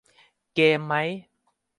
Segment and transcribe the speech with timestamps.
[0.55, 0.95] เกมไหม